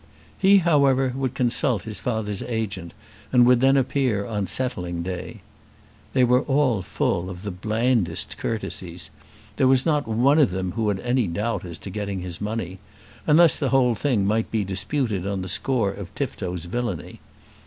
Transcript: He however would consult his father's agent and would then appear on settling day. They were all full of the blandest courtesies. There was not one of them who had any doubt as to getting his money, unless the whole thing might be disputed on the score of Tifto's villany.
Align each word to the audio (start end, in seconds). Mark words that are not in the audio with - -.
He 0.35 0.57
however 0.57 1.13
would 1.15 1.35
consult 1.35 1.83
his 1.83 1.99
father's 1.99 2.41
agent 2.41 2.95
and 3.31 3.45
would 3.45 3.59
then 3.59 3.77
appear 3.77 4.25
on 4.25 4.47
settling 4.47 5.03
day. 5.03 5.41
They 6.13 6.23
were 6.23 6.41
all 6.41 6.81
full 6.81 7.29
of 7.29 7.43
the 7.43 7.51
blandest 7.51 8.35
courtesies. 8.39 9.11
There 9.57 9.67
was 9.67 9.85
not 9.85 10.07
one 10.07 10.39
of 10.39 10.49
them 10.49 10.71
who 10.71 10.89
had 10.89 11.01
any 11.01 11.27
doubt 11.27 11.63
as 11.65 11.77
to 11.77 11.91
getting 11.91 12.21
his 12.21 12.41
money, 12.41 12.79
unless 13.27 13.57
the 13.57 13.69
whole 13.69 13.93
thing 13.93 14.25
might 14.25 14.49
be 14.49 14.63
disputed 14.63 15.27
on 15.27 15.43
the 15.43 15.47
score 15.47 15.91
of 15.91 16.11
Tifto's 16.15 16.65
villany. 16.65 17.19